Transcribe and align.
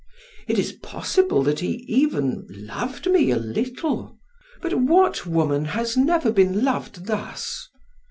It 0.47 0.57
is 0.57 0.71
possible 0.71 1.43
that 1.43 1.59
he 1.59 1.85
even 1.87 2.47
loved 2.49 3.05
me 3.07 3.29
a 3.29 3.37
little. 3.37 4.17
But 4.59 4.73
what 4.73 5.27
woman 5.27 5.65
has 5.65 5.95
never 5.95 6.31
been 6.31 6.65
loved 6.65 7.05
thus? 7.05 7.67